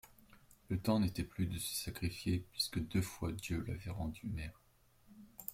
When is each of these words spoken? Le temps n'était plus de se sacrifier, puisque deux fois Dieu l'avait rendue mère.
Le 0.69 0.79
temps 0.79 0.99
n'était 0.99 1.23
plus 1.23 1.45
de 1.45 1.59
se 1.59 1.75
sacrifier, 1.75 2.43
puisque 2.53 2.79
deux 2.83 3.03
fois 3.03 3.31
Dieu 3.33 3.63
l'avait 3.67 3.91
rendue 3.91 4.25
mère. 4.33 4.59